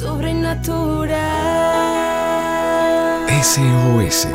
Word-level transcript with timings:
sobrenatural. 0.00 1.10
SOS, 3.42 4.28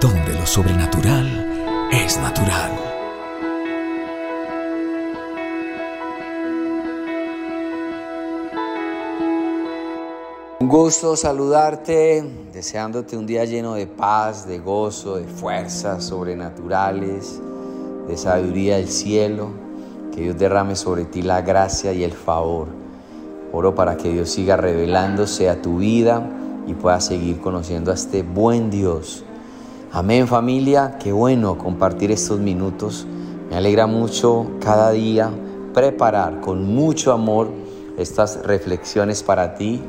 donde 0.00 0.34
lo 0.34 0.44
sobrenatural 0.44 1.88
es 1.92 2.18
natural. 2.18 2.72
Un 10.58 10.68
gusto 10.68 11.14
saludarte, 11.14 12.24
deseándote 12.52 13.16
un 13.16 13.24
día 13.24 13.44
lleno 13.44 13.74
de 13.74 13.86
paz, 13.86 14.48
de 14.48 14.58
gozo, 14.58 15.16
de 15.16 15.28
fuerzas 15.28 16.04
sobrenaturales, 16.04 17.40
de 18.08 18.16
sabiduría 18.16 18.78
del 18.78 18.88
cielo. 18.88 19.50
Que 20.12 20.22
Dios 20.22 20.36
derrame 20.36 20.74
sobre 20.74 21.04
ti 21.04 21.22
la 21.22 21.40
gracia 21.40 21.92
y 21.92 22.02
el 22.02 22.12
favor. 22.12 22.81
Oro 23.52 23.74
para 23.74 23.96
que 23.96 24.10
Dios 24.10 24.30
siga 24.30 24.56
revelándose 24.56 25.48
a 25.48 25.60
tu 25.60 25.78
vida 25.78 26.26
y 26.66 26.74
puedas 26.74 27.04
seguir 27.04 27.40
conociendo 27.40 27.90
a 27.90 27.94
este 27.94 28.22
buen 28.22 28.70
Dios. 28.70 29.24
Amén 29.92 30.26
familia, 30.26 30.96
qué 30.98 31.12
bueno 31.12 31.58
compartir 31.58 32.10
estos 32.10 32.40
minutos. 32.40 33.06
Me 33.50 33.56
alegra 33.56 33.86
mucho 33.86 34.46
cada 34.60 34.90
día 34.90 35.30
preparar 35.74 36.40
con 36.40 36.74
mucho 36.74 37.12
amor 37.12 37.48
estas 37.98 38.42
reflexiones 38.44 39.22
para 39.22 39.54
ti 39.54 39.80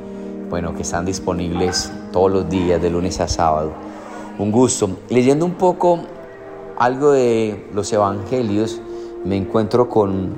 bueno, 0.53 0.75
que 0.75 0.83
están 0.83 1.03
disponibles 1.03 1.91
todos 2.11 2.31
los 2.31 2.47
días, 2.47 2.79
de 2.79 2.91
lunes 2.91 3.19
a 3.19 3.27
sábado. 3.27 3.71
Un 4.37 4.51
gusto. 4.51 4.87
Leyendo 5.09 5.47
un 5.47 5.55
poco 5.55 5.97
algo 6.77 7.11
de 7.11 7.67
los 7.73 7.91
evangelios, 7.91 8.79
me 9.25 9.35
encuentro 9.35 9.89
con 9.89 10.35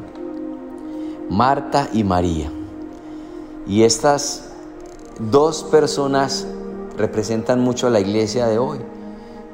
Marta 1.30 1.90
y 1.92 2.06
María. 2.06 2.50
Y 3.68 3.84
estas 3.84 4.50
dos 5.20 5.64
personas 5.64 6.48
representan 6.98 7.62
mucho 7.62 7.88
a 7.88 7.90
la 7.90 8.00
iglesia 8.00 8.48
de 8.48 8.58
hoy, 8.58 8.80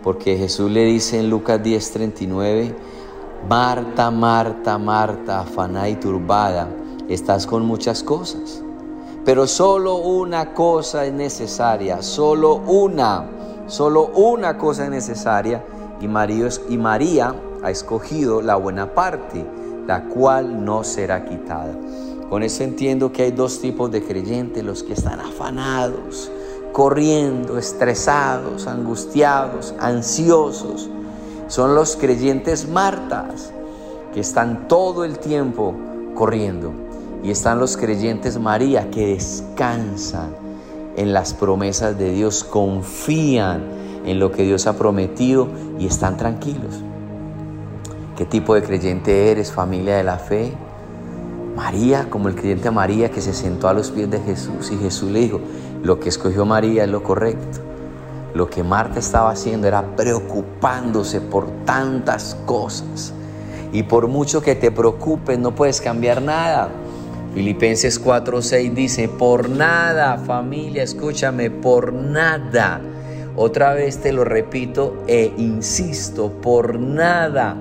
porque 0.04 0.38
Jesús 0.38 0.70
le 0.70 0.86
dice 0.86 1.20
en 1.20 1.30
Lucas 1.30 1.62
10:39, 1.62 2.76
Marta, 3.50 4.12
Marta, 4.12 4.78
Marta, 4.78 5.42
afanada 5.42 5.90
y 5.90 5.96
turbada, 5.96 6.68
estás 7.08 7.48
con 7.48 7.66
muchas 7.66 8.04
cosas 8.04 8.62
pero 9.24 9.46
solo 9.46 9.98
una 9.98 10.54
cosa 10.54 11.06
es 11.06 11.14
necesaria, 11.14 12.02
solo 12.02 12.56
una, 12.56 13.24
solo 13.68 14.08
una 14.08 14.58
cosa 14.58 14.86
es 14.86 14.90
necesaria. 14.90 15.64
Y 16.00 16.08
María, 16.08 16.50
y 16.70 16.78
María 16.78 17.36
ha 17.64 17.70
escogido 17.70 18.42
la 18.42 18.56
buena 18.56 18.96
parte, 18.96 19.46
la 19.86 20.06
cual 20.06 20.66
no 20.66 20.84
será 20.84 21.24
quitada. 21.24 21.72
Con 22.32 22.44
eso 22.44 22.64
entiendo 22.64 23.12
que 23.12 23.24
hay 23.24 23.32
dos 23.32 23.60
tipos 23.60 23.92
de 23.92 24.02
creyentes, 24.02 24.64
los 24.64 24.84
que 24.84 24.94
están 24.94 25.20
afanados, 25.20 26.32
corriendo, 26.72 27.58
estresados, 27.58 28.68
angustiados, 28.68 29.76
ansiosos. 29.82 30.90
Son 31.48 31.76
los 31.76 31.98
creyentes 31.98 32.70
martas, 32.70 33.52
que 34.14 34.22
están 34.22 34.70
todo 34.70 35.04
el 35.04 35.20
tiempo 35.20 35.76
corriendo. 36.16 36.72
Y 37.22 37.32
están 37.32 37.60
los 37.60 37.76
creyentes 37.76 38.40
María 38.40 38.90
que 38.92 39.08
descansan 39.08 40.34
en 40.96 41.12
las 41.12 41.34
promesas 41.34 42.00
de 42.00 42.14
Dios, 42.14 42.46
confían 42.46 43.62
en 44.06 44.20
lo 44.20 44.32
que 44.32 44.44
Dios 44.44 44.68
ha 44.68 44.78
prometido 44.78 45.50
y 45.80 45.86
están 45.86 46.16
tranquilos. 46.16 46.82
¿Qué 48.16 48.24
tipo 48.24 48.56
de 48.56 48.64
creyente 48.64 49.32
eres, 49.32 49.52
familia 49.52 49.98
de 49.98 50.04
la 50.06 50.18
fe? 50.18 50.54
María, 51.62 52.08
como 52.10 52.28
el 52.28 52.34
creyente 52.34 52.72
María 52.72 53.12
que 53.12 53.22
se 53.22 53.34
sentó 53.34 53.68
a 53.68 53.74
los 53.76 53.92
pies 53.92 54.10
de 54.10 54.20
Jesús 54.20 54.72
y 54.72 54.78
Jesús 54.78 55.12
le 55.12 55.20
dijo, 55.20 55.40
lo 55.84 56.00
que 56.00 56.10
escogió 56.10 56.44
María 56.44 56.86
es 56.86 56.90
lo 56.90 57.04
correcto. 57.04 57.60
Lo 58.34 58.50
que 58.50 58.64
Marta 58.64 58.98
estaba 58.98 59.30
haciendo 59.30 59.68
era 59.68 59.96
preocupándose 59.96 61.22
por 61.22 61.52
tantas 61.64 62.36
cosas. 62.48 63.14
Y 63.72 63.84
por 63.84 64.08
mucho 64.08 64.42
que 64.42 64.56
te 64.56 64.72
preocupes, 64.72 65.38
no 65.38 65.54
puedes 65.54 65.82
cambiar 65.82 66.24
nada. 66.24 66.70
Filipenses 67.36 68.04
4:6 68.04 68.74
dice, 68.74 69.08
por 69.08 69.48
nada, 69.48 70.18
familia, 70.18 70.82
escúchame, 70.82 71.52
por 71.52 71.94
nada. 71.94 72.82
Otra 73.36 73.76
vez 73.76 74.02
te 74.02 74.12
lo 74.12 74.24
repito 74.24 75.04
e 75.06 75.32
insisto, 75.38 76.32
por 76.42 76.80
nada 76.80 77.56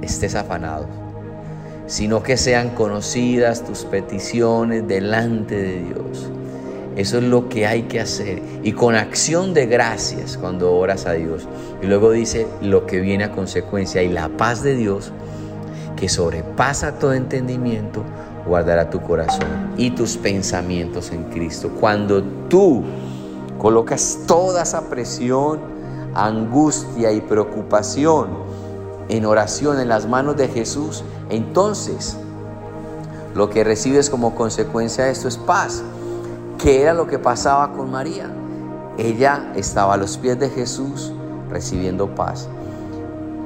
estés 0.00 0.34
afanado, 0.34 0.86
sino 1.86 2.22
que 2.22 2.36
sean 2.36 2.70
conocidas 2.70 3.64
tus 3.64 3.84
peticiones 3.84 4.86
delante 4.86 5.54
de 5.54 5.84
Dios. 5.84 6.30
Eso 6.96 7.18
es 7.18 7.24
lo 7.24 7.48
que 7.48 7.66
hay 7.66 7.82
que 7.82 8.00
hacer. 8.00 8.42
Y 8.62 8.72
con 8.72 8.94
acción 8.94 9.52
de 9.52 9.66
gracias 9.66 10.38
cuando 10.38 10.74
oras 10.74 11.06
a 11.06 11.12
Dios. 11.12 11.46
Y 11.82 11.86
luego 11.86 12.10
dice 12.10 12.46
lo 12.62 12.86
que 12.86 13.00
viene 13.00 13.24
a 13.24 13.32
consecuencia. 13.32 14.02
Y 14.02 14.08
la 14.08 14.30
paz 14.30 14.62
de 14.62 14.74
Dios, 14.74 15.12
que 15.94 16.08
sobrepasa 16.08 16.98
todo 16.98 17.12
entendimiento, 17.12 18.02
guardará 18.46 18.88
tu 18.88 19.02
corazón 19.02 19.74
y 19.76 19.90
tus 19.90 20.16
pensamientos 20.16 21.12
en 21.12 21.24
Cristo. 21.24 21.70
Cuando 21.78 22.22
tú 22.48 22.82
colocas 23.58 24.20
toda 24.26 24.62
esa 24.62 24.88
presión, 24.88 25.60
angustia 26.14 27.12
y 27.12 27.20
preocupación 27.20 28.45
en 29.08 29.24
oración 29.24 29.80
en 29.80 29.88
las 29.88 30.06
manos 30.06 30.36
de 30.36 30.48
Jesús, 30.48 31.04
entonces 31.30 32.16
lo 33.34 33.50
que 33.50 33.64
recibes 33.64 34.08
como 34.08 34.34
consecuencia 34.34 35.04
de 35.04 35.12
esto 35.12 35.28
es 35.28 35.36
paz. 35.36 35.82
¿Qué 36.58 36.82
era 36.82 36.94
lo 36.94 37.06
que 37.06 37.18
pasaba 37.18 37.72
con 37.72 37.90
María? 37.90 38.30
Ella 38.96 39.52
estaba 39.54 39.94
a 39.94 39.96
los 39.98 40.16
pies 40.16 40.38
de 40.38 40.48
Jesús 40.48 41.12
recibiendo 41.50 42.14
paz. 42.14 42.48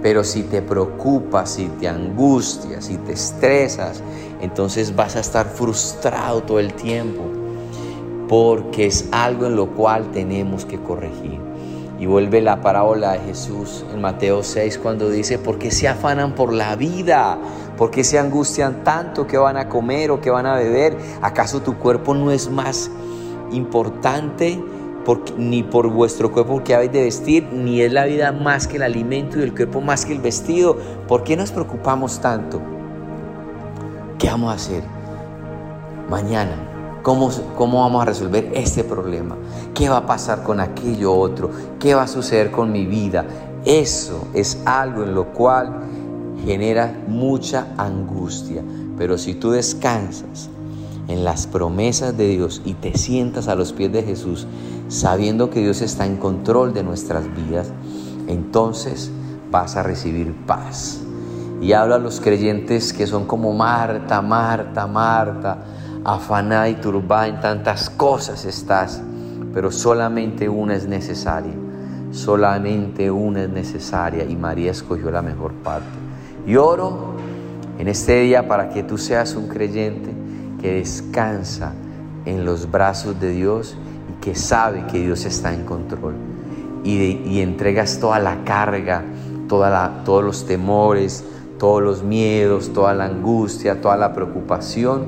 Pero 0.03 0.25
si 0.25 0.45
te 0.45 0.63
preocupas, 0.63 1.51
si 1.51 1.67
te 1.67 1.89
angustias, 1.89 2.85
si 2.85 2.97
te 2.99 3.13
estresas, 3.13 4.01
entonces 4.41 4.95
vas 4.95 5.17
a 5.17 5.21
estar 5.21 5.47
frustrado 5.47 6.43
todo 6.43 6.61
el 6.61 6.73
tiempo, 6.73 7.23
porque 8.29 8.87
es 8.87 9.09
algo 9.11 9.47
en 9.47 9.57
lo 9.57 9.75
cual 9.75 10.11
tenemos 10.13 10.65
que 10.65 10.81
corregir. 10.81 11.50
Y 12.01 12.07
vuelve 12.07 12.41
la 12.41 12.63
parábola 12.63 13.13
de 13.13 13.19
Jesús 13.21 13.85
en 13.93 14.01
Mateo 14.01 14.43
6 14.43 14.79
cuando 14.79 15.11
dice, 15.11 15.39
¿por 15.39 15.59
qué 15.59 15.71
se 15.71 15.87
afanan 15.87 16.35
por 16.35 16.53
la 16.53 16.75
vida? 16.75 17.39
¿Por 17.77 17.91
qué 17.91 18.05
se 18.05 18.19
angustian 18.19 18.83
tanto 18.83 19.27
que 19.27 19.37
van 19.37 19.59
a 19.59 19.69
comer 19.69 20.11
o 20.11 20.21
que 20.21 20.31
van 20.31 20.47
a 20.47 20.57
beber? 20.57 20.97
¿Acaso 21.21 21.61
tu 21.61 21.77
cuerpo 21.79 22.15
no 22.15 22.31
es 22.31 22.51
más 22.51 22.91
importante? 23.53 24.59
ni 25.37 25.63
por 25.63 25.89
vuestro 25.89 26.31
cuerpo 26.31 26.63
que 26.63 26.75
habéis 26.75 26.93
de 26.93 27.03
vestir, 27.03 27.49
ni 27.53 27.81
es 27.81 27.93
la 27.93 28.05
vida 28.05 28.33
más 28.33 28.67
que 28.67 28.77
el 28.77 28.83
alimento 28.83 29.39
y 29.39 29.43
el 29.43 29.55
cuerpo 29.55 29.81
más 29.81 30.05
que 30.05 30.13
el 30.13 30.21
vestido. 30.21 30.77
¿Por 31.09 31.25
qué 31.25 31.37
nos 31.37 31.51
preocupamos 31.51 32.21
tanto? 32.21 32.61
¿Qué 34.19 34.29
vamos 34.29 34.53
a 34.53 34.55
hacer 34.55 34.85
mañana? 36.09 36.70
¿Cómo, 37.03 37.31
¿Cómo 37.57 37.81
vamos 37.81 38.03
a 38.03 38.07
resolver 38.07 38.51
este 38.55 38.85
problema? 38.85 39.37
¿Qué 39.75 39.89
va 39.89 39.99
a 39.99 40.07
pasar 40.07 40.43
con 40.43 40.61
aquello 40.61 41.15
otro? 41.15 41.51
¿Qué 41.79 41.95
va 41.95 42.03
a 42.03 42.09
suceder 42.09 42.51
con 42.51 42.73
mi 42.73 42.87
vida? 42.87 43.25
Eso 43.65 44.29
es 44.35 44.59
algo 44.67 45.03
en 45.03 45.15
lo 45.15 45.33
cual 45.33 45.81
genera 46.45 46.93
mucha 47.09 47.69
angustia. 47.79 48.63
Pero 48.99 49.17
si 49.17 49.35
tú 49.35 49.51
descansas 49.51 50.51
en 51.09 51.25
las 51.25 51.47
promesas 51.47 52.17
de 52.17 52.29
Dios 52.29 52.61
y 52.65 52.75
te 52.75 52.97
sientas 52.97 53.49
a 53.49 53.55
los 53.55 53.73
pies 53.73 53.93
de 53.93 54.03
Jesús, 54.03 54.47
sabiendo 54.89 55.51
que 55.51 55.61
Dios 55.61 55.81
está 55.81 56.05
en 56.05 56.17
control 56.17 56.75
de 56.75 56.83
nuestras 56.83 57.25
vidas, 57.35 57.71
entonces 58.27 59.11
vas 59.51 59.77
a 59.77 59.83
recibir 59.83 60.35
paz. 60.47 61.01
Y 61.63 61.73
habla 61.73 61.97
a 61.97 61.99
los 61.99 62.21
creyentes 62.21 62.93
que 62.93 63.07
son 63.07 63.27
como 63.27 63.53
Marta, 63.53 64.23
Marta, 64.23 64.87
Marta, 64.87 65.65
afanada 66.05 66.69
y 66.69 66.75
turbada 66.75 67.29
en 67.29 67.41
tantas 67.41 67.91
cosas 67.91 68.45
estás, 68.45 69.03
pero 69.53 69.71
solamente 69.71 70.49
una 70.49 70.75
es 70.75 70.87
necesaria, 70.87 71.53
solamente 72.13 73.11
una 73.11 73.43
es 73.43 73.51
necesaria 73.51 74.25
y 74.25 74.37
María 74.37 74.71
escogió 74.71 75.11
la 75.11 75.23
mejor 75.23 75.53
parte. 75.53 75.89
Y 76.47 76.57
oro 76.57 77.15
en 77.79 77.89
este 77.89 78.21
día 78.21 78.49
para 78.49 78.71
que 78.71 78.83
tú 78.83 78.99
seas 78.99 79.35
un 79.35 79.49
creyente 79.49 80.11
que 80.61 80.75
descansa 80.75 81.73
en 82.25 82.45
los 82.45 82.71
brazos 82.71 83.21
de 83.21 83.31
Dios 83.31 83.77
y 84.11 84.21
que 84.21 84.35
sabe 84.35 84.87
que 84.87 85.01
Dios 85.01 85.25
está 85.25 85.53
en 85.53 85.65
control. 85.65 86.15
Y, 86.83 87.41
entregas 87.41 87.99
toda 88.01 88.19
la 88.19 88.43
carga, 88.45 89.03
toda 89.49 90.03
todos 90.05 90.25
los 90.25 90.47
temores, 90.47 91.25
todos 91.59 91.83
los 91.83 92.03
miedos, 92.03 92.73
toda 92.73 92.95
la 92.95 93.05
angustia, 93.05 93.83
toda 93.83 93.99
la 93.99 94.15
preocupación 94.15 95.07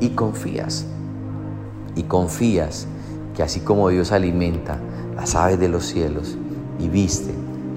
y 0.00 0.10
confías. 0.10 0.86
Y 1.94 2.04
confías 2.04 2.86
que 3.34 3.42
así 3.42 3.60
como 3.60 3.88
Dios 3.88 4.12
alimenta 4.12 4.78
las 5.14 5.34
aves 5.34 5.58
de 5.58 5.68
los 5.68 5.84
cielos 5.86 6.36
y 6.78 6.88
viste 6.88 7.34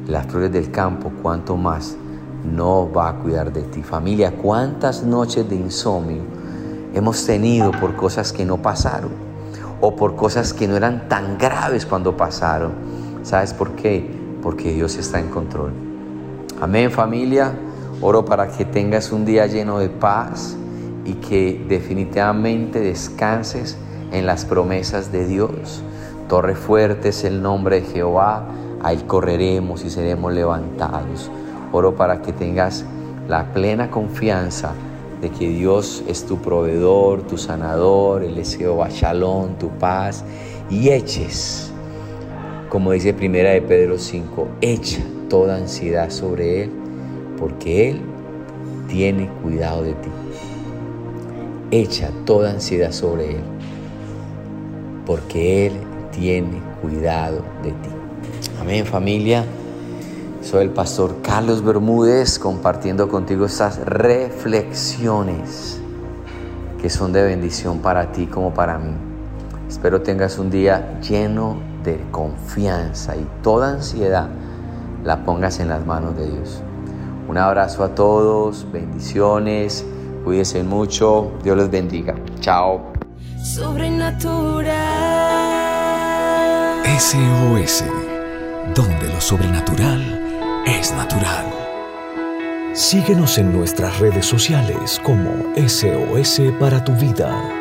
las 0.07 0.25
flores 0.27 0.51
del 0.51 0.71
campo, 0.71 1.11
cuanto 1.21 1.55
más 1.55 1.95
no 2.43 2.91
va 2.91 3.09
a 3.09 3.15
cuidar 3.15 3.53
de 3.53 3.61
ti. 3.63 3.83
Familia, 3.83 4.33
¿cuántas 4.35 5.03
noches 5.03 5.47
de 5.47 5.55
insomnio 5.55 6.23
hemos 6.93 7.25
tenido 7.25 7.71
por 7.71 7.95
cosas 7.95 8.33
que 8.33 8.45
no 8.45 8.57
pasaron. 8.57 9.29
o 9.81 9.95
por 9.95 10.17
cosas 10.17 10.51
que 10.51 10.67
no 10.67 10.75
eran 10.75 11.07
tan 11.07 11.37
graves 11.37 11.85
cuando 11.85 12.17
pasaron. 12.17 12.73
¿Sabes 13.23 13.53
por 13.53 13.77
qué? 13.77 14.05
Porque 14.43 14.73
Dios 14.73 14.97
está 14.97 15.21
en 15.21 15.29
control. 15.29 15.71
Amén 16.59 16.91
familia. 16.91 17.53
Oro 18.01 18.25
para 18.25 18.49
que 18.49 18.65
tengas 18.65 19.13
un 19.13 19.23
día 19.23 19.47
lleno 19.47 19.79
de 19.79 19.87
paz 19.87 20.57
y 21.09 21.13
que 21.15 21.59
definitivamente 21.67 22.79
descanses 22.79 23.77
en 24.11 24.27
las 24.27 24.45
promesas 24.45 25.11
de 25.11 25.25
Dios. 25.25 25.81
Torre 26.27 26.53
fuerte 26.53 27.09
es 27.09 27.23
el 27.23 27.41
nombre 27.41 27.81
de 27.81 27.87
Jehová, 27.87 28.45
a 28.83 28.93
él 28.93 29.05
correremos 29.05 29.83
y 29.83 29.89
seremos 29.89 30.31
levantados. 30.33 31.31
Oro 31.71 31.95
para 31.95 32.21
que 32.21 32.31
tengas 32.31 32.85
la 33.27 33.51
plena 33.53 33.89
confianza 33.89 34.73
de 35.19 35.31
que 35.31 35.49
Dios 35.49 36.03
es 36.07 36.25
tu 36.25 36.37
proveedor, 36.37 37.23
tu 37.23 37.37
sanador, 37.37 38.23
Él 38.23 38.37
es 38.37 38.55
Jehová 38.55 38.87
Shalom, 38.89 39.55
tu 39.57 39.69
paz, 39.69 40.23
y 40.69 40.89
eches, 40.89 41.71
como 42.69 42.91
dice 42.91 43.13
primera 43.13 43.49
de 43.49 43.61
Pedro 43.61 43.97
5, 43.97 44.47
echa 44.61 45.01
toda 45.29 45.57
ansiedad 45.57 46.09
sobre 46.09 46.63
Él, 46.63 46.71
porque 47.37 47.89
Él 47.89 48.01
tiene 48.87 49.27
cuidado 49.43 49.83
de 49.83 49.93
ti. 49.93 50.09
Echa 51.71 52.09
toda 52.25 52.49
ansiedad 52.49 52.91
sobre 52.91 53.35
Él, 53.35 53.43
porque 55.05 55.67
Él 55.67 55.73
tiene 56.11 56.59
cuidado 56.81 57.43
de 57.61 57.69
ti. 57.69 57.89
Amén 58.59 58.87
familia. 58.87 59.45
Soy 60.41 60.63
el 60.63 60.71
pastor 60.71 61.17
Carlos 61.21 61.63
Bermúdez 61.63 62.39
compartiendo 62.39 63.07
contigo 63.07 63.45
estas 63.45 63.77
reflexiones 63.85 65.79
que 66.81 66.89
son 66.89 67.13
de 67.13 67.21
bendición 67.23 67.79
para 67.79 68.11
ti 68.11 68.25
como 68.25 68.51
para 68.51 68.79
mí. 68.79 68.93
Espero 69.67 70.01
tengas 70.01 70.39
un 70.39 70.49
día 70.49 70.99
lleno 71.01 71.57
de 71.83 71.99
confianza 72.09 73.15
y 73.15 73.27
toda 73.43 73.73
ansiedad 73.73 74.27
la 75.03 75.23
pongas 75.23 75.59
en 75.59 75.69
las 75.69 75.85
manos 75.85 76.17
de 76.17 76.31
Dios. 76.31 76.63
Un 77.27 77.37
abrazo 77.37 77.83
a 77.83 77.93
todos, 77.93 78.65
bendiciones, 78.71 79.85
cuídense 80.23 80.63
mucho, 80.63 81.31
Dios 81.43 81.57
les 81.57 81.69
bendiga. 81.69 82.15
Chao. 82.39 82.81
Sobrenatural. 83.43 84.69
SOS, 86.99 87.83
donde 88.75 89.07
lo 89.07 89.21
sobrenatural 89.21 90.63
es 90.65 90.91
natural. 90.93 91.45
Síguenos 92.73 93.37
en 93.37 93.51
nuestras 93.51 93.99
redes 93.99 94.25
sociales 94.25 95.01
como 95.03 95.31
SOS 95.55 96.41
para 96.59 96.83
tu 96.83 96.93
vida. 96.93 97.58